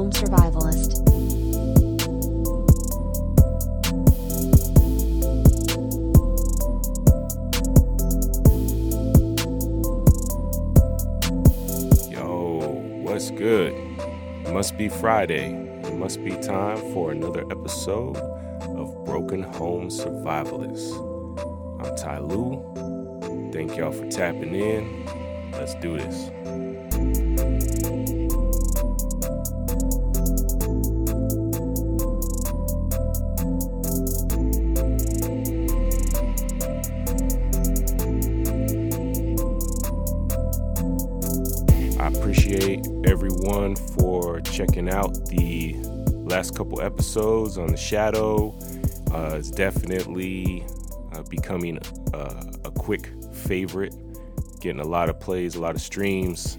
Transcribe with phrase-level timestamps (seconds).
[0.00, 0.96] home survivalist.
[12.10, 13.74] Yo, what's good?
[14.46, 15.52] It must be Friday.
[15.84, 20.96] It must be time for another episode of Broken Home Survivalists.
[21.78, 23.50] I'm Ty Lue.
[23.52, 25.04] Thank y'all for tapping in.
[25.52, 26.30] Let's do this.
[46.40, 48.58] Last couple episodes on the Shadow.
[49.12, 50.64] Uh, it's definitely
[51.12, 51.78] uh, becoming
[52.14, 52.18] a,
[52.64, 53.94] a quick favorite,
[54.58, 56.56] getting a lot of plays, a lot of streams,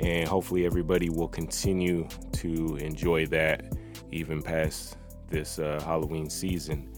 [0.00, 3.76] and hopefully everybody will continue to enjoy that
[4.12, 4.96] even past
[5.28, 6.90] this uh, Halloween season.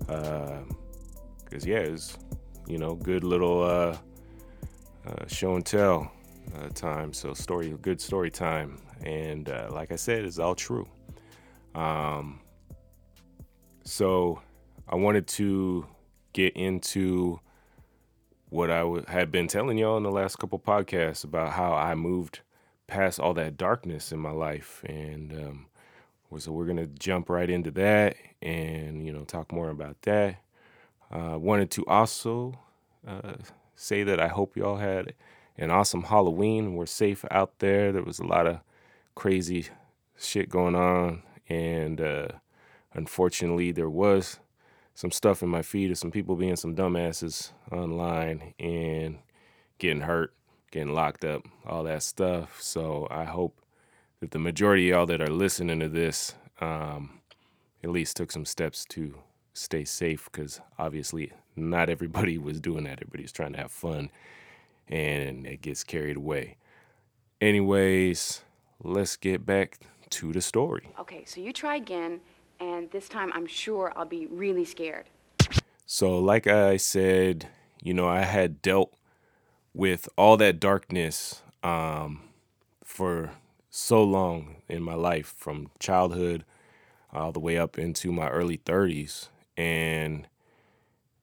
[0.00, 2.18] Because, yeah, it's,
[2.66, 3.96] you know, good little uh,
[5.06, 6.12] uh, show and tell
[6.54, 7.14] uh, time.
[7.14, 10.86] So story, good story time, and uh, like I said, it's all true.
[11.74, 12.40] Um,
[13.84, 14.42] so
[14.88, 15.86] I wanted to
[16.32, 17.40] get into
[18.50, 21.94] what I w- had been telling y'all in the last couple podcasts about how I
[21.94, 22.40] moved
[22.86, 25.66] past all that darkness in my life, and um,
[26.38, 30.36] so we're gonna jump right into that, and you know, talk more about that.
[31.10, 32.58] Uh, wanted to also
[33.06, 33.34] uh,
[33.74, 35.14] say that I hope y'all had
[35.56, 36.74] an awesome Halloween.
[36.74, 37.92] We're safe out there.
[37.92, 38.60] There was a lot of
[39.14, 39.66] crazy
[40.18, 42.28] shit going on, and uh,
[42.92, 44.38] unfortunately, there was
[44.94, 49.18] some stuff in my feed of some people being some dumbasses online and
[49.78, 50.34] getting hurt,
[50.70, 52.60] getting locked up, all that stuff.
[52.60, 53.60] So I hope
[54.20, 57.20] that the majority of y'all that are listening to this um,
[57.84, 59.14] at least took some steps to
[59.54, 63.00] stay safe because obviously not everybody was doing that.
[63.00, 64.10] Everybody's trying to have fun
[64.88, 66.56] and it gets carried away.
[67.40, 68.42] Anyways,
[68.82, 69.78] let's get back
[70.10, 70.90] to the story.
[70.98, 72.20] Okay, so you try again,
[72.60, 75.06] and this time I'm sure I'll be really scared.
[75.86, 77.48] So, like I said,
[77.82, 78.92] you know, I had dealt
[79.72, 82.22] with all that darkness um,
[82.84, 83.32] for
[83.70, 86.44] so long in my life from childhood
[87.12, 89.28] all the way up into my early 30s.
[89.56, 90.26] And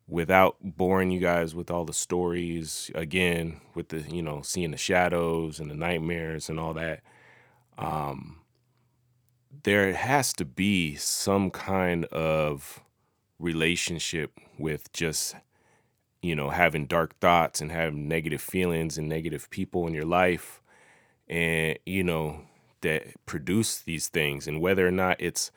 [0.08, 4.78] without boring you guys with all the stories again with the you know seeing the
[4.78, 7.02] shadows and the nightmares and all that
[7.80, 8.38] um
[9.64, 12.82] there has to be some kind of
[13.40, 15.36] relationship with just
[16.22, 20.62] you know having dark thoughts and having negative feelings and negative people in your life
[21.28, 22.42] and you know
[22.82, 25.52] that produce these things and whether or not it's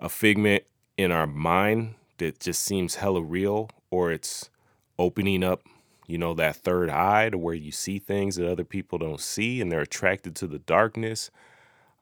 [0.00, 0.64] a figment
[0.96, 4.50] in our mind that just seems hella real or it's
[4.98, 5.62] opening up,
[6.06, 9.60] you know, that third eye to where you see things that other people don't see
[9.60, 11.30] and they're attracted to the darkness.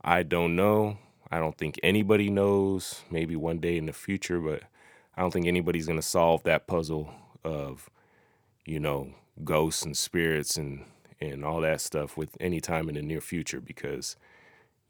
[0.02, 0.98] I don't know.
[1.30, 3.02] I don't think anybody knows.
[3.10, 4.62] Maybe one day in the future, but
[5.16, 7.12] I don't think anybody's going to solve that puzzle
[7.44, 7.90] of,
[8.66, 10.84] you know, ghosts and spirits and
[11.20, 14.16] and all that stuff with any time in the near future because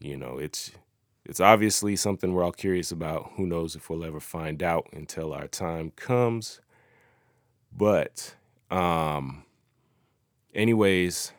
[0.00, 0.72] you know, it's
[1.25, 3.32] it's obviously something we're all curious about.
[3.37, 6.60] Who knows if we'll ever find out until our time comes.
[7.76, 8.34] But
[8.70, 9.44] um
[10.55, 11.32] anyways,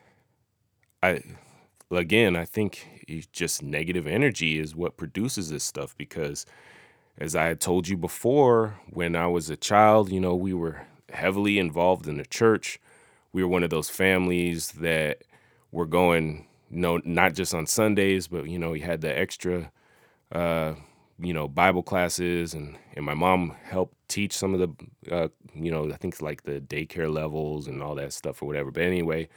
[1.02, 1.22] I
[1.98, 6.46] again, I think just negative energy is what produces this stuff because
[7.18, 10.82] as I had told you before, when I was a child, you know, we were
[11.12, 12.80] heavily involved in the church.
[13.32, 15.22] We were one of those families that
[15.72, 19.70] were going, you know, not just on Sundays, but you know, we had the extra
[20.32, 20.74] uh,
[21.18, 25.70] you know, Bible classes, and and my mom helped teach some of the, uh, you
[25.70, 28.70] know, I think like the daycare levels and all that stuff or whatever.
[28.70, 29.28] But anyway,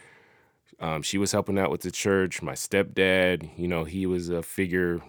[0.83, 2.41] um, she was helping out with the church.
[2.41, 5.01] My stepdad, you know, he was a figure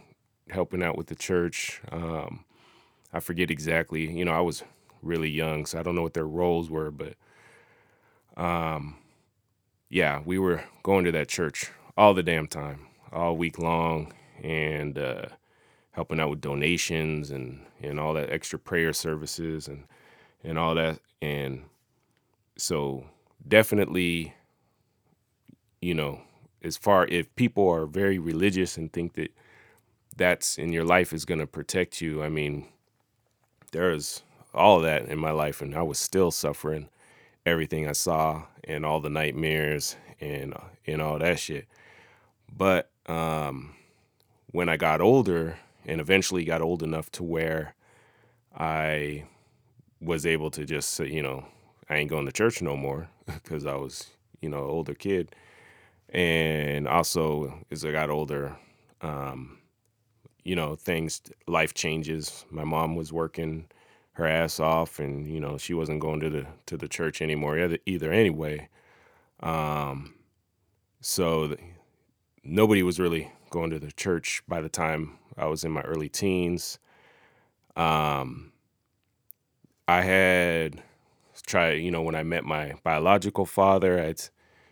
[0.48, 1.82] helping out with the church.
[1.90, 2.44] Um,
[3.12, 4.08] I forget exactly.
[4.08, 4.62] You know, I was
[5.02, 7.14] really young, so I don't know what their roles were, but
[8.36, 8.98] um,
[9.90, 14.12] yeah, we were going to that church all the damn time, all week long,
[14.44, 15.26] and uh,
[15.90, 19.84] helping out with donations and and all that extra prayer services and
[20.44, 21.64] and all that and
[22.56, 23.04] so
[23.48, 24.32] definitely
[25.84, 26.20] you know
[26.62, 29.32] as far if people are very religious and think that
[30.16, 32.66] that's in your life is going to protect you i mean
[33.72, 34.22] there's
[34.54, 36.88] all of that in my life and i was still suffering
[37.46, 40.54] everything i saw and all the nightmares and
[40.86, 41.66] and all that shit
[42.56, 43.74] but um
[44.54, 47.74] when I got older and eventually got old enough to where
[48.56, 49.24] I
[50.00, 51.44] was able to just you know,
[51.90, 54.10] I ain't going to church no more because I was,
[54.40, 55.34] you know, older kid.
[56.14, 58.56] And also, as I got older,
[59.02, 59.58] um,
[60.44, 62.44] you know, things, life changes.
[62.50, 63.66] My mom was working
[64.12, 67.58] her ass off, and you know, she wasn't going to the to the church anymore
[67.58, 67.78] either.
[67.84, 68.68] either anyway,
[69.40, 70.14] um,
[71.00, 71.56] so
[72.44, 76.08] nobody was really going to the church by the time I was in my early
[76.08, 76.78] teens.
[77.76, 78.52] Um,
[79.88, 80.82] I had
[81.44, 84.22] tried, you know, when I met my biological father, I'd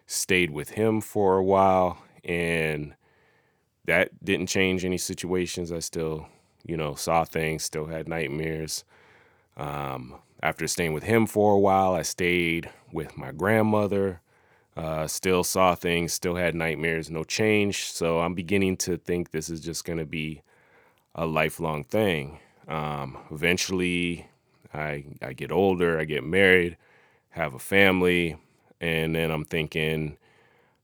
[0.07, 2.95] stayed with him for a while, and
[3.85, 5.73] that didn't change any situations.
[5.73, 6.27] I still,
[6.65, 8.85] you know, saw things, still had nightmares.
[9.57, 14.21] Um, after staying with him for a while, I stayed with my grandmother.
[14.77, 17.85] Uh, still saw things, still had nightmares, no change.
[17.85, 20.43] So I'm beginning to think this is just going to be
[21.15, 22.39] a lifelong thing.
[22.69, 24.29] Um, eventually,
[24.73, 26.79] I I get older, I get married,
[27.31, 28.39] have a family,
[28.83, 30.19] and then I'm thinking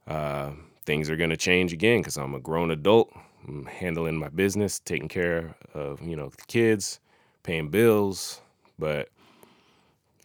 [0.06, 0.52] uh,
[0.86, 3.12] things are going to change again because I'm a grown adult.
[3.46, 7.00] I'm handling my business, taking care of you know the kids,
[7.42, 8.40] paying bills,
[8.78, 9.08] but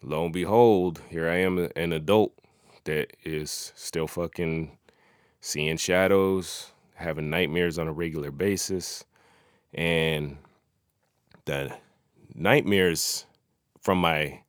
[0.04, 2.34] lo and behold, here I am, an adult
[2.86, 4.78] that is still fucking
[5.42, 9.04] seeing shadows, having nightmares on a regular basis,
[9.74, 10.38] and
[11.46, 11.76] the
[12.36, 13.26] nightmares
[13.82, 14.42] from my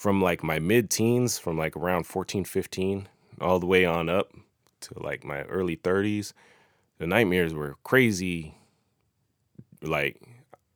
[0.00, 3.06] from like my mid-teens from like around 14 15
[3.38, 4.32] all the way on up
[4.80, 6.32] to like my early 30s
[6.96, 8.54] the nightmares were crazy
[9.82, 10.22] like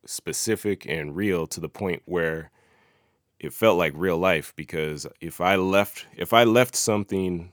[0.05, 2.51] specific and real to the point where
[3.39, 7.51] it felt like real life because if I left if I left something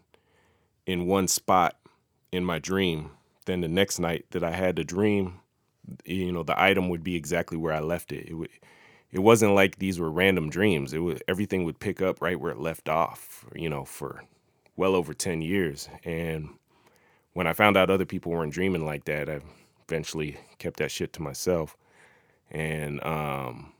[0.84, 1.78] in one spot
[2.32, 3.12] in my dream,
[3.46, 5.40] then the next night that I had the dream,
[6.04, 8.28] you know, the item would be exactly where I left it.
[8.28, 8.50] It would,
[9.12, 10.92] it wasn't like these were random dreams.
[10.92, 14.24] It was everything would pick up right where it left off, you know, for
[14.76, 15.88] well over 10 years.
[16.04, 16.50] And
[17.34, 19.40] when I found out other people weren't dreaming like that, I
[19.88, 21.76] eventually kept that shit to myself.
[22.50, 23.72] And um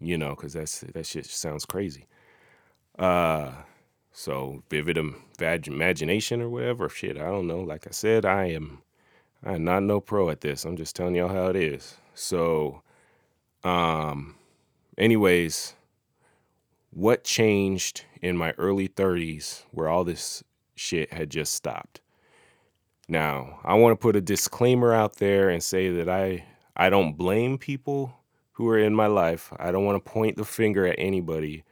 [0.00, 2.06] you know, because that's that shit sounds crazy.
[2.98, 3.52] Uh,
[4.12, 4.98] so vivid
[5.38, 6.88] imagination or whatever.
[6.88, 7.60] Shit, I don't know.
[7.60, 8.82] Like I said, I am,
[9.44, 10.64] I am not no pro at this.
[10.64, 11.96] I'm just telling y'all how it is.
[12.14, 12.82] So,
[13.64, 14.34] um,
[14.98, 15.74] anyways,
[16.90, 20.42] what changed in my early 30s where all this
[20.74, 22.00] shit had just stopped?
[23.08, 26.44] Now, I want to put a disclaimer out there and say that I
[26.76, 28.14] I don't blame people
[28.52, 29.52] who are in my life.
[29.58, 31.64] I don't want to point the finger at anybody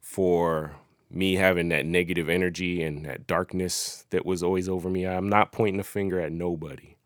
[0.00, 0.76] for
[1.10, 5.06] me having that negative energy and that darkness that was always over me.
[5.06, 6.96] I'm not pointing the finger at nobody.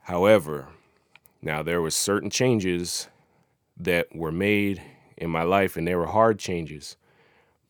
[0.00, 0.68] However,
[1.40, 3.08] now there were certain changes
[3.84, 4.82] that were made
[5.16, 6.96] in my life and they were hard changes.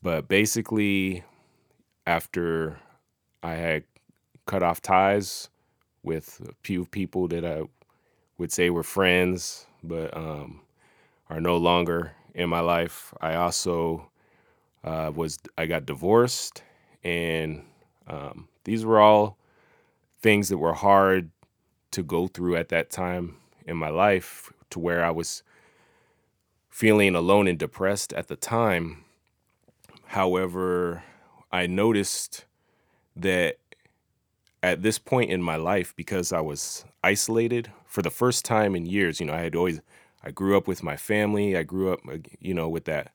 [0.02, 1.24] But basically
[2.06, 2.78] after
[3.42, 3.84] I had
[4.46, 5.48] cut off ties
[6.02, 7.62] with a few people that I
[8.38, 10.60] would say we're friends, but um,
[11.30, 13.14] are no longer in my life.
[13.20, 14.10] I also
[14.84, 16.62] uh, was I got divorced,
[17.04, 17.64] and
[18.06, 19.38] um, these were all
[20.20, 21.30] things that were hard
[21.92, 25.42] to go through at that time in my life, to where I was
[26.72, 29.04] feeling alone and depressed at the time.
[30.06, 31.04] However,
[31.52, 32.46] I noticed
[33.14, 33.58] that
[34.62, 38.86] at this point in my life, because I was isolated for the first time in
[38.86, 39.20] years.
[39.20, 39.80] You know, I had always
[40.24, 41.56] I grew up with my family.
[41.56, 42.00] I grew up,
[42.40, 43.12] you know, with that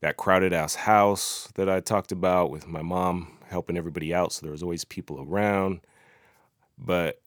[0.00, 4.32] that crowded ass house that I talked about with my mom helping everybody out.
[4.32, 5.80] So there was always people around.
[6.78, 7.20] But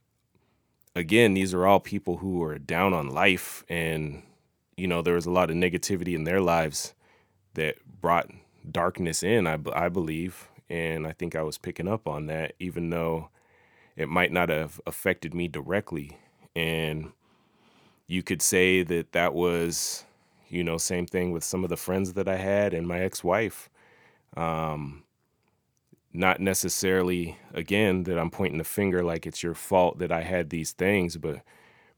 [0.95, 4.23] again, these are all people who are down on life, and
[4.77, 6.93] you know, there was a lot of negativity in their lives
[7.55, 8.29] that brought
[8.71, 9.47] darkness in.
[9.47, 13.29] I I believe, and I think I was picking up on that, even though
[13.95, 16.17] it might not have affected me directly.
[16.55, 17.11] And
[18.05, 20.05] you could say that that was,
[20.47, 23.23] you know, same thing with some of the friends that I had and my ex
[23.23, 23.69] wife.
[24.35, 25.03] Um,
[26.13, 30.49] not necessarily, again, that I'm pointing the finger like it's your fault that I had
[30.49, 31.41] these things, but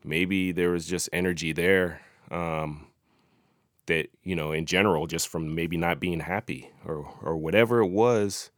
[0.03, 2.87] maybe there was just energy there um,
[3.87, 7.89] that, you know, in general, just from maybe not being happy or, or whatever it
[7.89, 8.51] was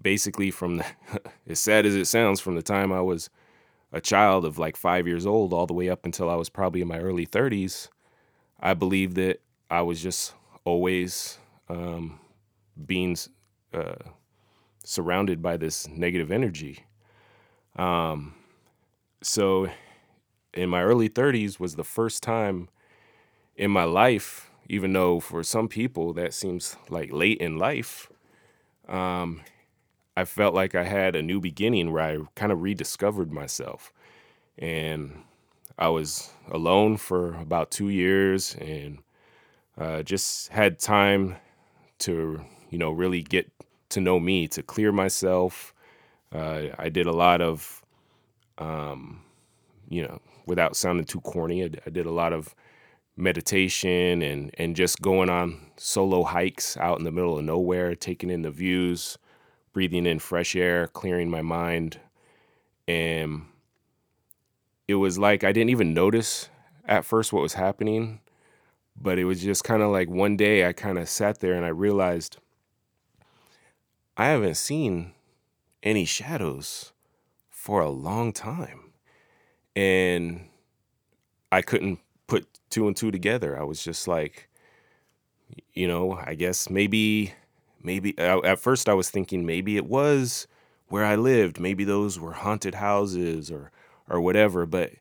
[0.00, 0.86] basically from the,
[1.48, 3.30] as sad as it sounds from the time I was
[3.92, 6.80] a child of like 5 years old all the way up until I was probably
[6.80, 7.88] in my early 30s
[8.60, 9.40] I believe that
[9.70, 11.38] I was just always
[11.68, 12.20] um,
[12.86, 13.16] being
[13.72, 13.94] uh,
[14.84, 16.84] surrounded by this negative energy.
[17.76, 18.34] Um,
[19.22, 19.68] so
[20.54, 22.68] in my early 30s was the first time
[23.56, 28.10] in my life, even though for some people that seems like late in life,
[28.88, 29.42] um,
[30.16, 33.92] I felt like I had a new beginning where I kind of rediscovered myself.
[34.58, 35.22] And
[35.78, 38.98] I was alone for about two years and
[39.78, 41.36] uh, just had time
[42.00, 43.50] to, you know, really get
[43.90, 45.74] to know me, to clear myself.
[46.34, 47.82] Uh, I did a lot of,
[48.58, 49.22] um,
[49.88, 52.54] you know, without sounding too corny, I, I did a lot of
[53.16, 58.30] meditation and and just going on solo hikes out in the middle of nowhere, taking
[58.30, 59.18] in the views,
[59.72, 62.00] breathing in fresh air, clearing my mind.
[62.88, 63.42] And
[64.88, 66.48] it was like I didn't even notice
[66.84, 68.20] at first what was happening,
[69.00, 71.64] but it was just kind of like one day I kind of sat there and
[71.64, 72.38] I realized
[74.16, 75.12] I haven't seen
[75.82, 76.92] any shadows
[77.48, 78.89] for a long time.
[79.80, 80.42] And
[81.50, 83.58] I couldn't put two and two together.
[83.58, 84.50] I was just like,
[85.72, 87.32] you know, I guess maybe,
[87.82, 90.46] maybe at first I was thinking maybe it was
[90.88, 91.58] where I lived.
[91.58, 93.72] Maybe those were haunted houses or,
[94.06, 94.66] or whatever.
[94.66, 94.92] But,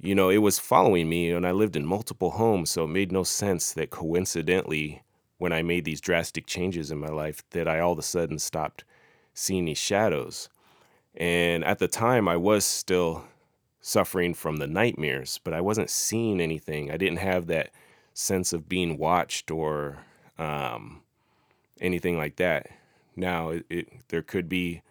[0.00, 2.70] you know, it was following me and I lived in multiple homes.
[2.70, 5.02] So it made no sense that coincidentally,
[5.36, 8.38] when I made these drastic changes in my life, that I all of a sudden
[8.38, 8.82] stopped
[9.34, 10.48] seeing these shadows.
[11.14, 13.24] And at the time, I was still
[13.80, 16.90] suffering from the nightmares, but I wasn't seeing anything.
[16.90, 17.70] I didn't have that
[18.12, 19.98] sense of being watched or
[20.38, 21.02] um,
[21.80, 22.68] anything like that.
[23.16, 24.82] Now, it, it, there could be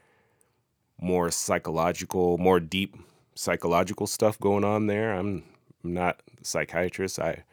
[1.00, 2.96] more psychological, more deep
[3.36, 5.13] psychological stuff going on there.
[5.13, 5.43] I'm
[5.84, 7.19] not a psychiatrist.
[7.19, 7.43] I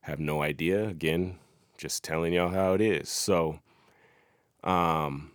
[0.00, 0.88] have no idea.
[0.88, 1.38] Again,
[1.78, 3.08] just telling y'all how it is.
[3.08, 3.60] So,
[4.64, 5.30] um,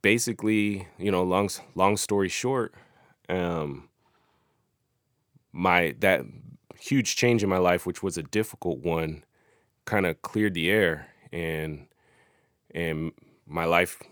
[0.00, 2.74] basically, you know, long long story short,
[3.28, 3.88] um,
[5.52, 6.22] my that
[6.78, 9.24] huge change in my life, which was a difficult one,
[9.84, 11.86] kind of cleared the air, and
[12.74, 13.12] and
[13.46, 14.02] my life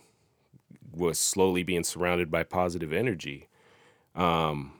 [0.92, 3.48] was slowly being surrounded by positive energy.
[4.14, 4.72] Um,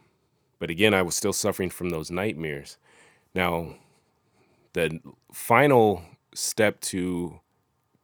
[0.59, 2.76] but again, I was still suffering from those nightmares.
[3.35, 3.76] Now,
[4.73, 5.00] the
[5.33, 6.02] final
[6.35, 7.40] step to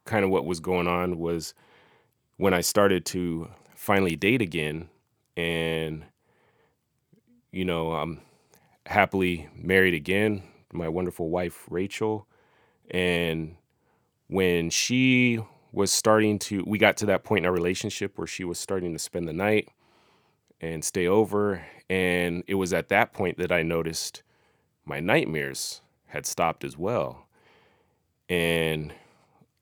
[0.04, 1.52] kind of what was going on was
[2.36, 4.88] when I started to finally date again,
[5.36, 6.04] and
[7.52, 8.20] you know, I'm
[8.86, 12.26] happily married again, my wonderful wife Rachel,
[12.90, 13.56] and
[14.28, 15.40] when she
[15.72, 18.92] was starting to, we got to that point in our relationship where she was starting
[18.92, 19.68] to spend the night
[20.60, 24.22] and stay over, and it was at that point that I noticed
[24.84, 27.26] my nightmares had stopped as well,
[28.28, 28.94] and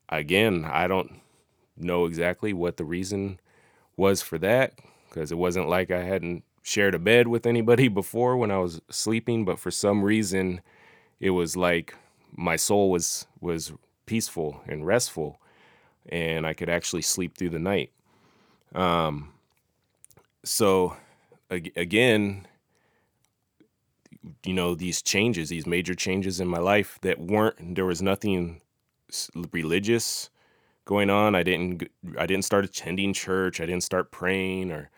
[0.09, 1.21] again, I don't
[1.77, 3.39] know exactly what the reason
[3.97, 4.73] was for that
[5.09, 8.81] because it wasn't like I hadn't shared a bed with anybody before when I was
[8.89, 10.61] sleeping, but for some reason
[11.19, 11.95] it was like
[12.35, 13.71] my soul was was
[14.05, 15.39] peaceful and restful
[16.09, 17.91] and I could actually sleep through the night.
[18.73, 19.33] Um
[20.43, 20.97] so
[21.49, 22.47] again,
[24.43, 28.61] you know, these changes, these major changes in my life that weren't there was nothing
[29.51, 30.31] religious
[30.85, 31.35] going on.
[31.35, 33.61] I didn't I didn't start attending church.
[33.61, 34.89] I didn't start praying or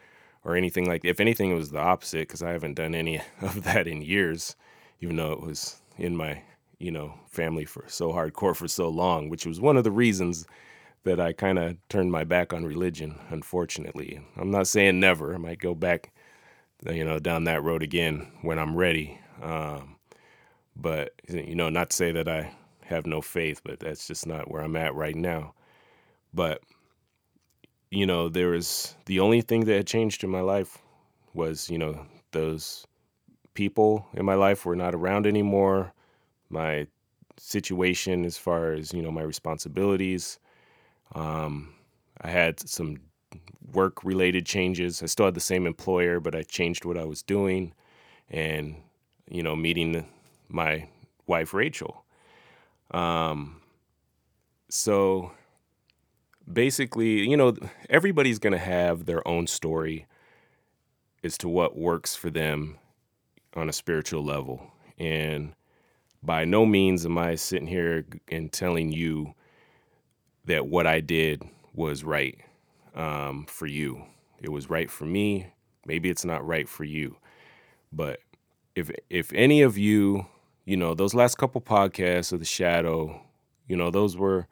[0.47, 1.05] or anything like.
[1.05, 4.55] If anything, it was the opposite because I haven't done any of that in years,
[5.01, 6.41] even though it was in my
[6.79, 10.47] you know family for so hardcore for so long, which was one of the reasons
[11.03, 13.19] that I kind of turned my back on religion.
[13.29, 15.35] Unfortunately, I'm not saying never.
[15.35, 16.11] I might go back,
[16.89, 19.19] you know, down that road again when I'm ready.
[19.41, 19.97] Um,
[20.75, 22.53] but you know, not to say that I
[22.85, 25.53] have no faith, but that's just not where I'm at right now.
[26.33, 26.61] But
[27.91, 30.77] you know, there was the only thing that had changed in my life
[31.33, 32.85] was, you know, those
[33.53, 35.93] people in my life were not around anymore.
[36.49, 36.87] My
[37.37, 40.39] situation as far as, you know, my responsibilities.
[41.15, 41.73] Um,
[42.21, 42.97] I had some
[43.73, 45.03] work related changes.
[45.03, 47.73] I still had the same employer, but I changed what I was doing
[48.29, 48.75] and,
[49.29, 50.05] you know, meeting
[50.49, 50.87] my
[51.27, 52.03] wife, Rachel.
[52.91, 53.61] Um,
[54.69, 55.31] so
[56.51, 57.55] basically, you know,
[57.89, 60.07] everybody's going to have their own story
[61.23, 62.77] as to what works for them
[63.55, 64.71] on a spiritual level.
[64.97, 65.53] And
[66.23, 69.33] by no means am I sitting here and telling you
[70.45, 72.39] that what I did was right
[72.95, 74.03] um, for you.
[74.41, 75.47] It was right for me.
[75.85, 77.17] Maybe it's not right for you.
[77.91, 78.19] But
[78.75, 80.27] if if any of you,
[80.65, 83.21] you know, those last couple podcasts of the shadow,
[83.67, 84.47] you know, those were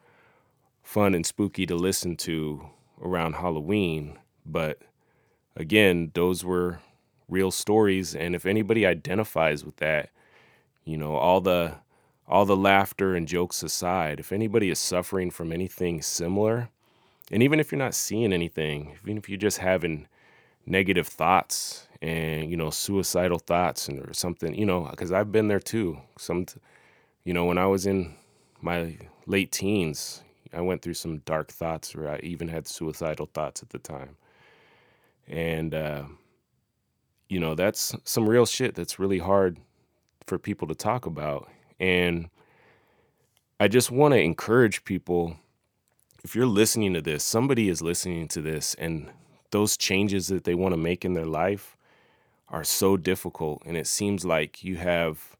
[0.86, 2.64] fun and spooky to listen to
[3.02, 4.16] around Halloween.
[4.46, 4.78] But
[5.56, 6.78] again, those were
[7.28, 8.14] real stories.
[8.14, 10.10] And if anybody identifies with that,
[10.84, 11.74] you know, all the
[12.28, 16.68] all the laughter and jokes aside, if anybody is suffering from anything similar,
[17.32, 20.06] and even if you're not seeing anything, even if you're just having
[20.66, 25.48] negative thoughts and you know suicidal thoughts and or something, you know, because I've been
[25.48, 25.98] there too.
[26.16, 26.46] Some,
[27.24, 28.14] you know, when I was in
[28.62, 30.22] my late teens,
[30.56, 34.16] I went through some dark thoughts, where I even had suicidal thoughts at the time,
[35.28, 36.04] and uh,
[37.28, 38.74] you know that's some real shit.
[38.74, 39.58] That's really hard
[40.26, 41.48] for people to talk about,
[41.78, 42.30] and
[43.60, 45.36] I just want to encourage people
[46.26, 49.10] if you're listening to this, somebody is listening to this, and
[49.52, 51.76] those changes that they want to make in their life
[52.48, 53.62] are so difficult.
[53.64, 55.36] And it seems like you have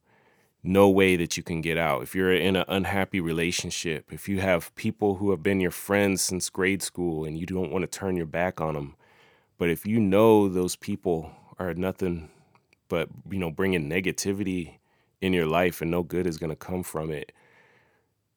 [0.67, 2.03] no way that you can get out.
[2.03, 6.23] If you're in an unhappy relationship, if you have people who have been your friends
[6.23, 8.97] since grade school and you don't want to turn your back on them,
[9.59, 12.31] but if you know those people are nothing
[12.89, 14.79] but, you know, bringing negativity
[15.21, 17.33] in your life and no good is going to come from it,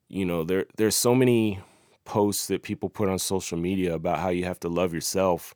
[0.08, 1.60] you know, there there's so many
[2.04, 5.54] posts that people put on social media about how you have to love yourself.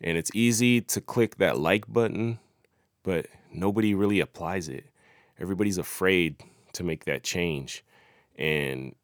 [0.00, 2.38] And it's easy to click that like button,
[3.02, 4.89] but nobody really applies it.
[5.40, 6.36] Everybody's afraid
[6.74, 7.84] to make that change.
[8.36, 8.94] And,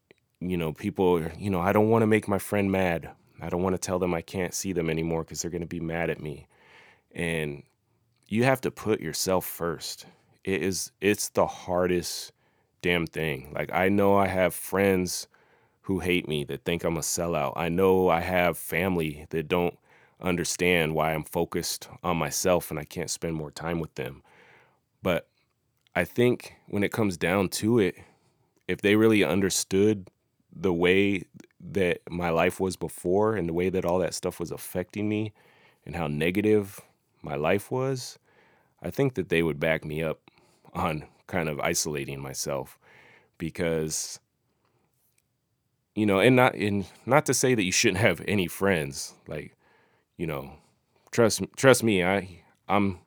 [0.40, 3.10] you know, people, you know, I don't want to make my friend mad.
[3.40, 5.66] I don't want to tell them I can't see them anymore because they're going to
[5.66, 6.46] be mad at me.
[7.14, 7.62] And
[8.28, 10.06] you have to put yourself first.
[10.44, 12.32] It is, it's the hardest
[12.82, 13.52] damn thing.
[13.54, 15.28] Like, I know I have friends
[15.82, 17.52] who hate me, that think I'm a sellout.
[17.56, 19.78] I know I have family that don't
[20.20, 24.22] understand why I'm focused on myself and I can't spend more time with them.
[25.02, 25.28] But
[25.96, 27.96] I think when it comes down to it,
[28.68, 30.10] if they really understood
[30.54, 31.22] the way
[31.58, 35.32] that my life was before and the way that all that stuff was affecting me
[35.86, 36.82] and how negative
[37.22, 38.18] my life was,
[38.82, 40.20] I think that they would back me up
[40.74, 42.78] on kind of isolating myself
[43.38, 44.20] because
[45.94, 49.14] you know, and not in not to say that you shouldn't have any friends.
[49.26, 49.56] Like,
[50.18, 50.52] you know,
[51.10, 52.98] trust trust me, I I'm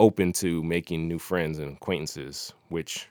[0.00, 3.08] open to making new friends and acquaintances, which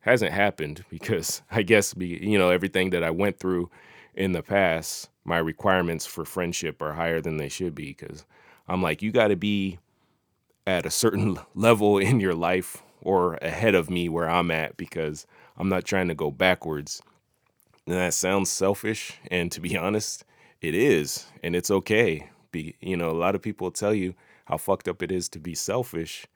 [0.00, 3.70] hasn't happened because I guess you know everything that I went through
[4.14, 8.26] in the past, my requirements for friendship are higher than they should be because
[8.68, 9.78] I'm like you got to be
[10.66, 15.26] at a certain level in your life or ahead of me where I'm at because
[15.58, 17.02] I'm not trying to go backwards
[17.86, 20.24] and that sounds selfish, and to be honest,
[20.60, 22.30] it is, and it's okay.
[22.52, 24.14] Be you know, a lot of people tell you
[24.46, 26.26] how fucked up it is to be selfish,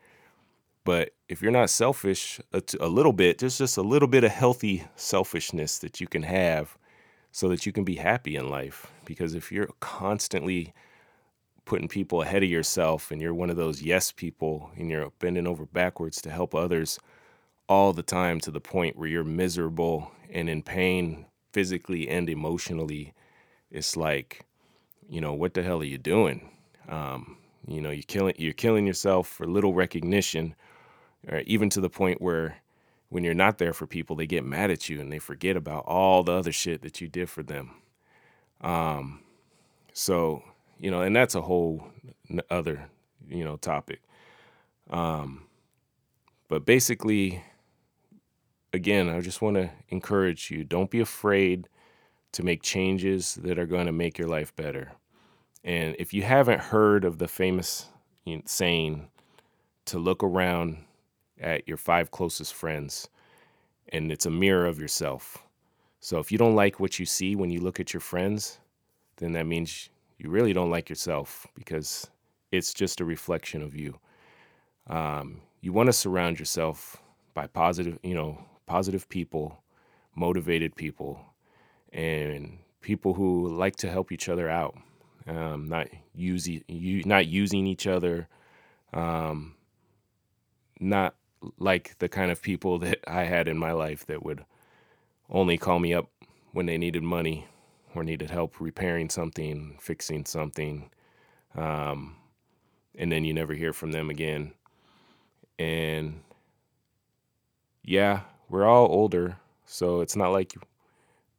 [0.84, 4.84] but if you're not selfish a, little bit, there's just a little bit of healthy
[4.96, 6.76] selfishness that you can have
[7.32, 8.86] so that you can be happy in life.
[9.04, 10.74] Because if you're constantly
[11.64, 15.46] putting people ahead of yourself and you're one of those yes people and you're bending
[15.46, 16.98] over backwards to help others
[17.68, 23.14] all the time to the point where you're miserable and in pain physically and emotionally,
[23.70, 24.44] it's like,
[25.08, 26.50] you know, what the hell are you doing?
[26.88, 30.54] Um, you know, you're killing you're killing yourself for little recognition,
[31.28, 32.58] or even to the point where
[33.08, 35.84] when you're not there for people, they get mad at you and they forget about
[35.86, 37.70] all the other shit that you did for them.
[38.60, 39.20] Um,
[39.92, 40.42] so
[40.78, 41.84] you know, and that's a whole
[42.50, 42.88] other
[43.28, 44.02] you know topic.
[44.90, 45.46] Um,
[46.48, 47.42] but basically,
[48.72, 51.68] again, I just want to encourage you don't be afraid
[52.32, 54.92] to make changes that are going to make your life better.
[55.62, 57.86] And if you haven't heard of the famous
[58.44, 59.08] saying
[59.86, 60.78] to look around
[61.40, 63.08] at your five closest friends,
[63.88, 65.38] and it's a mirror of yourself.
[66.00, 68.58] So if you don't like what you see when you look at your friends,
[69.16, 72.10] then that means you really don't like yourself because
[72.52, 73.98] it's just a reflection of you.
[74.86, 79.62] Um, you want to surround yourself by positive, you know, positive people,
[80.14, 81.18] motivated people,
[81.92, 84.76] and people who like to help each other out,
[85.26, 86.62] um, not using
[87.06, 88.28] not using each other,
[88.92, 89.54] um,
[90.80, 91.14] not
[91.58, 94.44] like the kind of people that I had in my life that would
[95.30, 96.10] only call me up
[96.52, 97.46] when they needed money
[97.94, 100.90] or needed help repairing something, fixing something,
[101.56, 102.16] um,
[102.96, 104.52] and then you never hear from them again.
[105.58, 106.20] And
[107.84, 110.54] yeah, we're all older, so it's not like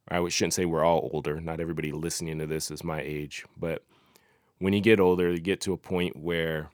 [0.08, 1.40] I shouldn't say we're all older.
[1.40, 3.82] Not everybody listening to this is my age, but
[4.58, 6.70] when you get older, you get to a point where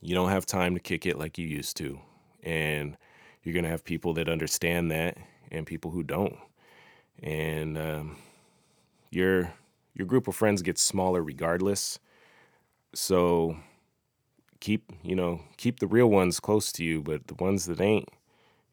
[0.00, 2.00] you don't have time to kick it like you used to.
[2.42, 2.96] And
[3.42, 5.16] you're going to have people that understand that
[5.50, 6.36] and people who don't.
[7.22, 8.16] And um,
[9.10, 9.52] your
[9.94, 11.98] your group of friends gets smaller regardless.
[12.94, 13.56] So
[14.60, 18.08] keep you know keep the real ones close to you, but the ones that ain't,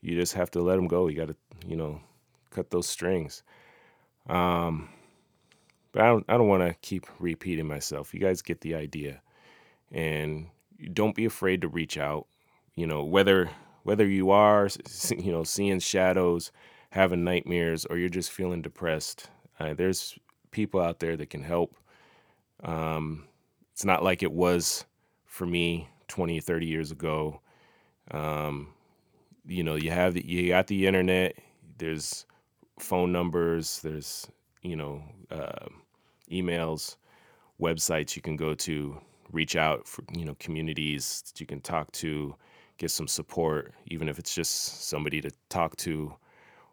[0.02, 1.08] you just have to let them go.
[1.08, 1.36] You got to
[1.68, 2.02] you know
[2.52, 3.44] cut those strings.
[4.28, 4.90] Um,
[5.92, 8.14] but I don't, I don't want to keep repeating myself.
[8.14, 9.22] You guys get the idea,
[9.92, 10.48] and
[10.94, 12.28] don't be afraid to reach out.
[12.78, 13.50] You know whether
[13.84, 14.70] whether you are
[15.18, 16.54] you know seeing shadows,
[16.92, 19.30] having nightmares, or you're just feeling depressed.
[19.60, 20.18] Uh, there's
[20.52, 21.76] people out there that can help.
[22.64, 23.26] Um,
[23.74, 24.86] it's not like it was
[25.26, 27.42] for me 20, 30 years ago.
[28.12, 28.74] Um,
[29.48, 31.36] you know, you have the, you got the internet.
[31.80, 32.26] There's
[32.80, 33.82] phone numbers.
[33.82, 34.28] There's
[34.62, 35.68] you know uh,
[36.32, 36.98] emails,
[37.62, 41.92] websites you can go to, reach out for you know communities that you can talk
[41.94, 42.36] to,
[42.78, 46.14] get some support, even if it's just somebody to talk to,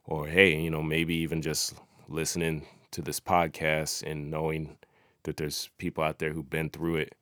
[0.04, 1.74] or hey, you know maybe even just
[2.08, 4.76] listening to this podcast and knowing
[5.24, 7.14] that there's people out there who've been through it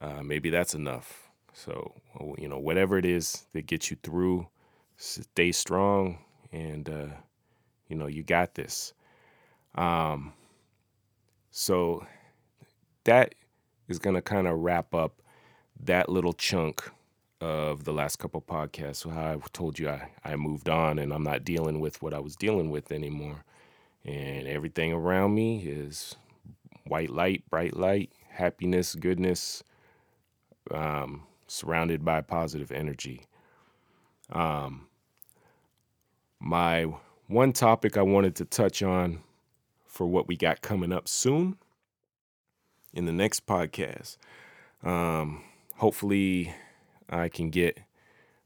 [0.00, 1.28] uh, maybe that's enough.
[1.52, 1.92] So,
[2.38, 4.46] you know, whatever it is that gets you through,
[4.96, 6.18] stay strong,
[6.52, 7.06] and uh,
[7.88, 8.94] you know, you got this.
[9.74, 10.32] Um,
[11.50, 12.06] so
[13.04, 13.34] that
[13.88, 15.20] is going to kind of wrap up
[15.82, 16.90] that little chunk
[17.40, 18.96] of the last couple podcasts.
[18.96, 22.18] So I told you I, I moved on and I'm not dealing with what I
[22.18, 23.44] was dealing with anymore.
[24.04, 26.16] And everything around me is
[26.86, 29.62] white light, bright light, happiness, goodness,
[30.70, 33.22] um, surrounded by positive energy.
[34.30, 34.86] Um,
[36.38, 36.86] my
[37.26, 39.22] one topic I wanted to touch on
[39.86, 41.56] for what we got coming up soon
[42.92, 44.16] in the next podcast.
[44.82, 45.42] Um,
[45.76, 46.54] hopefully,
[47.10, 47.80] I can get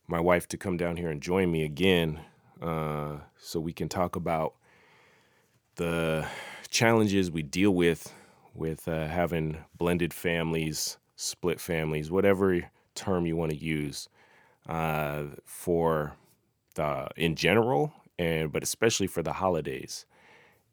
[0.07, 2.21] my wife to come down here and join me again
[2.61, 4.55] uh, so we can talk about
[5.77, 6.27] the
[6.71, 8.13] challenges we deal with
[8.55, 14.09] with uh, having blended families split families, whatever term you want to use
[14.69, 16.17] uh, for
[16.75, 20.07] the in general, and but especially for the holidays.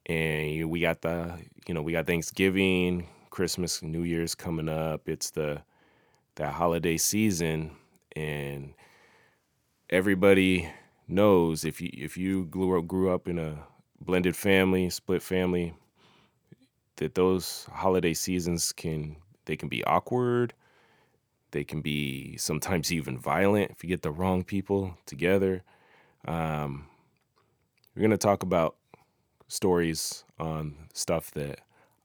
[0.07, 5.07] And we got the you know we got Thanksgiving, Christmas, New Year's coming up.
[5.07, 5.61] It's the
[6.35, 7.71] that holiday season,
[8.15, 8.73] and
[9.89, 10.69] everybody
[11.07, 13.57] knows if you if you grew up, grew up in a
[13.99, 15.73] blended family, split family,
[16.97, 20.53] that those holiday seasons can they can be awkward.
[21.51, 25.63] They can be sometimes even violent if you get the wrong people together.
[26.25, 26.87] Um,
[27.93, 28.77] we're to talk about
[29.49, 31.59] stories on stuff that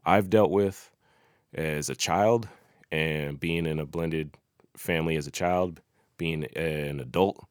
[0.04, 0.90] I've dealt with
[1.54, 2.48] as a child
[2.90, 4.36] and being in a blended
[4.76, 5.80] family as a child,
[6.16, 7.46] being an adult,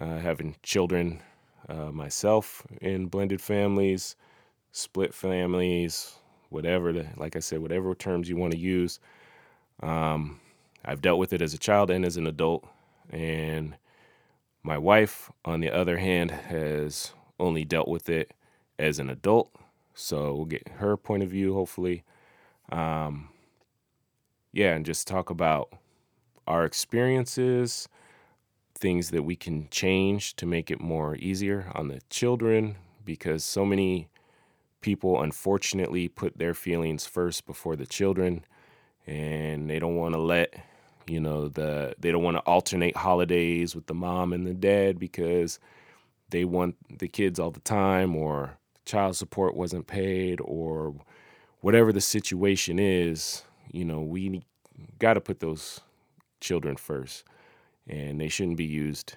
[0.00, 1.20] uh, having children
[1.68, 4.16] uh, myself in blended families,
[4.72, 6.14] split families,
[6.50, 9.00] whatever, the, like I said, whatever terms you want to use.
[9.82, 10.40] Um,
[10.84, 12.66] I've dealt with it as a child and as an adult.
[13.10, 13.76] And
[14.62, 18.32] my wife, on the other hand, has only dealt with it
[18.78, 19.50] as an adult.
[19.94, 22.02] So we'll get her point of view, hopefully.
[22.70, 23.28] Um,
[24.52, 25.72] yeah, and just talk about
[26.46, 27.88] our experiences,
[28.74, 33.64] things that we can change to make it more easier on the children, because so
[33.64, 34.08] many
[34.84, 38.44] people unfortunately put their feelings first before the children
[39.06, 40.54] and they don't want to let
[41.06, 44.98] you know the they don't want to alternate holidays with the mom and the dad
[44.98, 45.58] because
[46.28, 50.94] they want the kids all the time or child support wasn't paid or
[51.62, 54.42] whatever the situation is you know we
[54.98, 55.80] got to put those
[56.44, 57.24] children first
[57.88, 59.16] and they shouldn't be used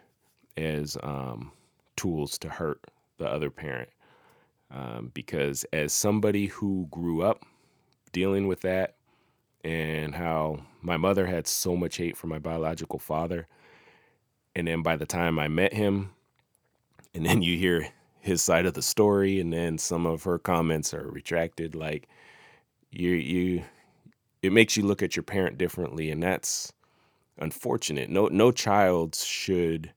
[0.56, 1.52] as um,
[1.96, 2.82] tools to hurt
[3.18, 3.90] the other parent
[4.72, 7.46] um, because as somebody who grew up
[8.12, 8.96] dealing with that
[9.64, 13.48] and how my mother had so much hate for my biological father.
[14.56, 16.12] And then by the time I met him,
[17.14, 20.94] and then you hear his side of the story, and then some of her comments
[20.94, 22.08] are retracted, like
[22.92, 23.64] you you
[24.42, 26.72] it makes you look at your parent differently, and that's
[27.40, 28.10] unfortunate.
[28.10, 29.92] No no child should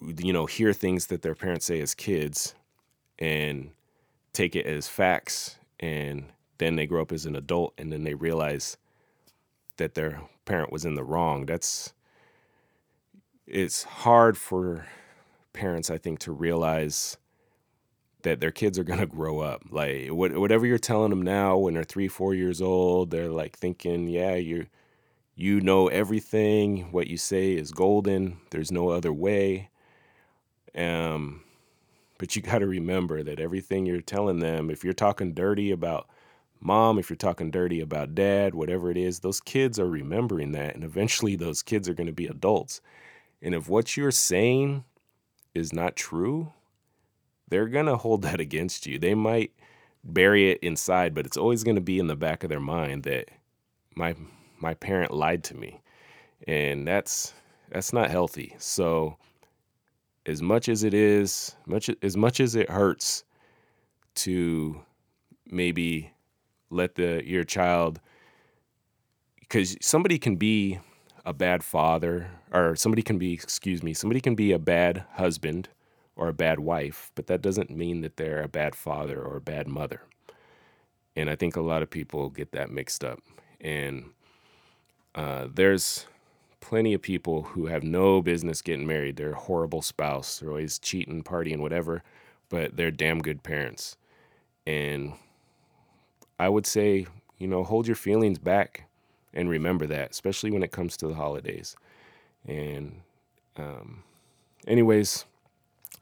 [0.00, 2.54] you know hear things that their parents say as kids
[3.18, 3.70] and
[4.32, 6.26] take it as facts and
[6.58, 8.76] then they grow up as an adult and then they realize
[9.76, 11.46] that their parent was in the wrong.
[11.46, 11.92] That's
[13.46, 14.86] it's hard for
[15.52, 17.16] parents, I think, to realize
[18.22, 19.62] that their kids are going to grow up.
[19.70, 24.08] Like whatever you're telling them now when they're 3, 4 years old, they're like thinking,
[24.08, 24.66] "Yeah, you
[25.36, 26.90] you know everything.
[26.90, 28.38] What you say is golden.
[28.50, 29.70] There's no other way."
[30.74, 31.42] Um
[32.18, 36.08] but you got to remember that everything you're telling them, if you're talking dirty about
[36.60, 40.74] mom, if you're talking dirty about dad, whatever it is, those kids are remembering that.
[40.74, 42.80] And eventually those kids are going to be adults.
[43.42, 44.84] And if what you're saying
[45.54, 46.52] is not true,
[47.48, 48.98] they're going to hold that against you.
[48.98, 49.52] They might
[50.02, 53.02] bury it inside, but it's always going to be in the back of their mind
[53.04, 53.28] that
[53.94, 54.14] my
[54.60, 55.80] my parent lied to me.
[56.46, 57.34] And that's
[57.70, 58.54] that's not healthy.
[58.58, 59.16] So
[60.26, 63.24] as much as it is, much as much as it hurts
[64.16, 64.80] to
[65.50, 66.12] maybe
[66.70, 68.00] let the your child
[69.40, 70.80] because somebody can be
[71.24, 75.68] a bad father or somebody can be excuse me somebody can be a bad husband
[76.16, 79.40] or a bad wife but that doesn't mean that they're a bad father or a
[79.40, 80.02] bad mother
[81.14, 83.20] and i think a lot of people get that mixed up
[83.60, 84.10] and
[85.16, 86.06] uh, there's
[86.60, 90.78] plenty of people who have no business getting married they're a horrible spouse they're always
[90.78, 92.02] cheating partying whatever
[92.48, 93.96] but they're damn good parents
[94.66, 95.12] and
[96.38, 97.06] I would say,
[97.38, 98.88] you know, hold your feelings back
[99.32, 101.76] and remember that, especially when it comes to the holidays.
[102.46, 103.00] And,
[103.56, 104.02] um,
[104.66, 105.24] anyways,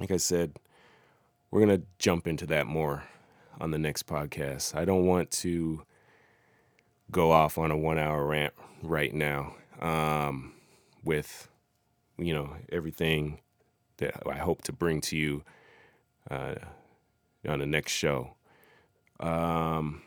[0.00, 0.58] like I said,
[1.50, 3.04] we're going to jump into that more
[3.60, 4.74] on the next podcast.
[4.74, 5.82] I don't want to
[7.10, 10.52] go off on a one hour rant right now um,
[11.04, 11.48] with,
[12.18, 13.40] you know, everything
[13.98, 15.42] that I hope to bring to you
[16.30, 16.54] uh,
[17.46, 18.34] on the next show.
[19.20, 20.02] Um,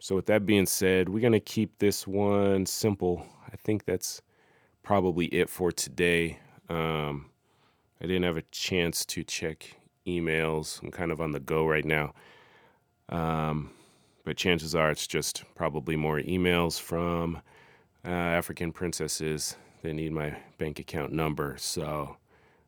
[0.00, 3.24] so, with that being said, we're to keep this one simple.
[3.52, 4.20] I think that's
[4.82, 6.38] probably it for today.
[6.68, 7.30] Um,
[8.00, 10.82] I didn't have a chance to check emails.
[10.82, 12.14] I'm kind of on the go right now.
[13.08, 13.70] Um,
[14.24, 17.40] but chances are it's just probably more emails from
[18.04, 19.56] uh, African princesses.
[19.82, 21.56] They need my bank account number.
[21.58, 22.16] So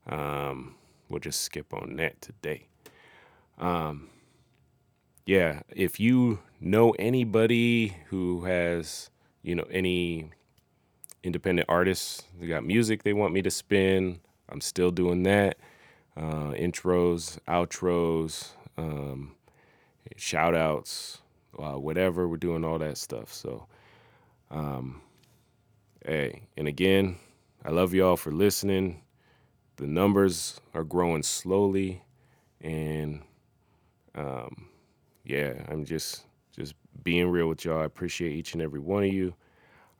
[0.06, 0.74] um,
[1.08, 2.66] we'll just skip on that today.
[3.58, 4.08] Um,
[5.26, 9.10] yeah, if you know anybody who has,
[9.42, 10.30] you know, any
[11.22, 15.56] independent artists, they got music they want me to spin, I'm still doing that.
[16.16, 19.32] Uh, intros, outros, um,
[20.16, 21.18] shout outs,
[21.58, 22.28] uh, whatever.
[22.28, 23.32] We're doing all that stuff.
[23.32, 23.66] So,
[24.50, 25.00] um,
[26.04, 27.16] hey, and again,
[27.64, 29.02] I love y'all for listening.
[29.76, 32.02] The numbers are growing slowly,
[32.60, 33.22] and
[34.14, 34.68] um,
[35.24, 37.80] yeah, I'm just just being real with y'all.
[37.80, 39.34] I appreciate each and every one of you.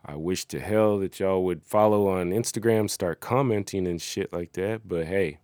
[0.06, 4.52] I wish to hell that y'all would follow on Instagram, start commenting and shit like
[4.52, 4.86] that.
[4.86, 5.38] But hey,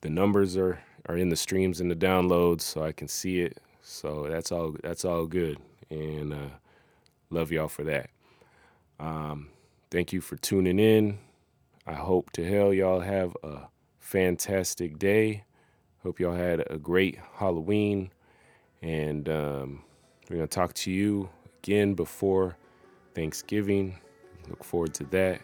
[0.00, 3.58] the numbers are are in the streams and the downloads, so I can see it.
[3.80, 6.50] So that's all that's all good, and uh,
[7.30, 8.10] love y'all for that.
[9.02, 9.48] Um,
[9.90, 11.18] thank you for tuning in.
[11.86, 13.62] I hope to hell y'all have a
[13.98, 15.44] fantastic day.
[16.04, 18.12] Hope y'all had a great Halloween
[18.80, 19.82] and um,
[20.30, 21.28] we're going to talk to you
[21.62, 22.56] again before
[23.14, 23.98] Thanksgiving.
[24.48, 25.40] Look forward to that.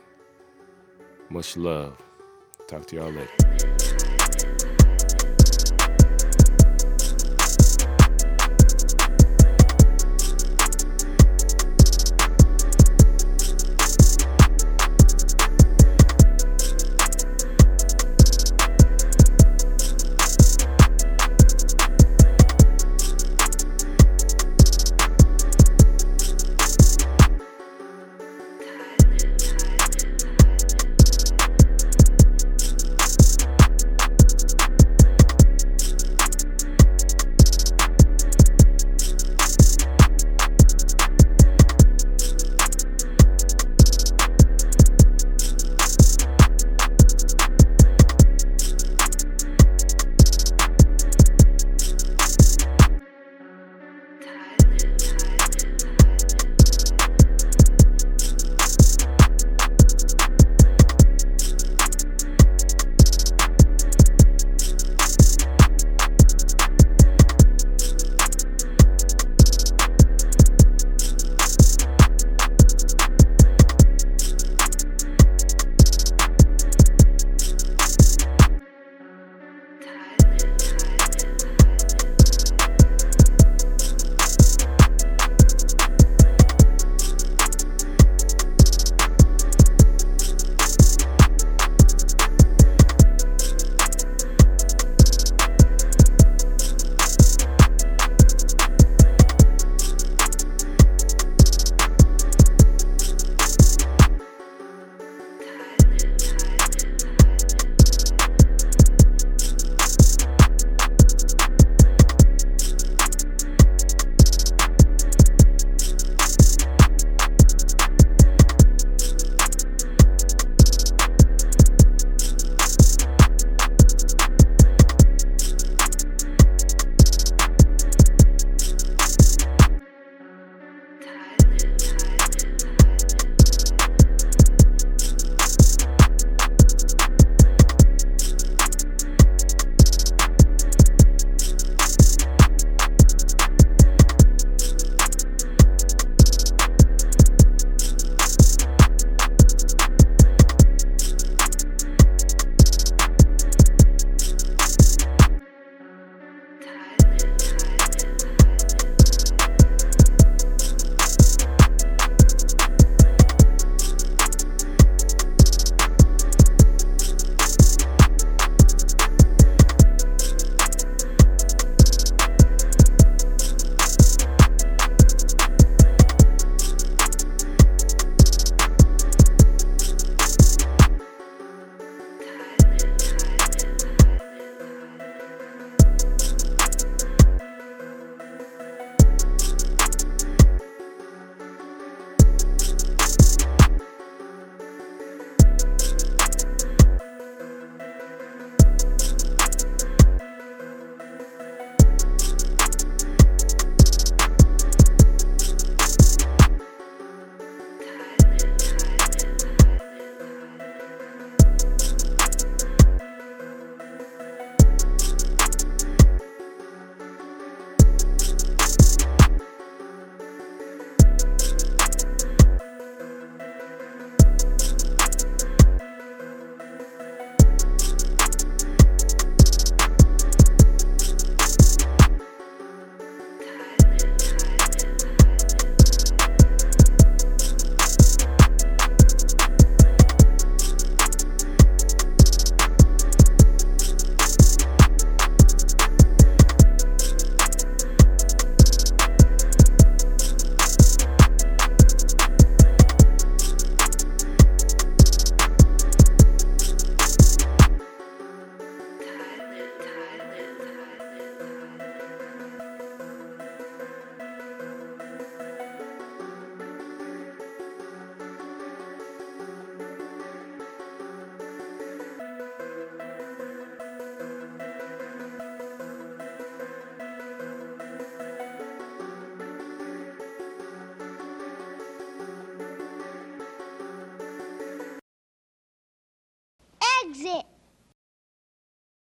[1.29, 2.01] Much love.
[2.69, 3.78] Talk to y'all later.